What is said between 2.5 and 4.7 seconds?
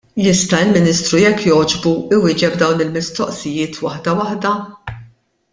dawn il-mistoqsijiet waħda waħda?